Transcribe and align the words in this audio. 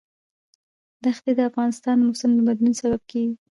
ښتې 1.17 1.31
د 1.35 1.39
افغانستان 1.49 1.95
د 1.99 2.03
موسم 2.07 2.31
د 2.35 2.39
بدلون 2.47 2.73
سبب 2.81 3.01
کېږي. 3.11 3.35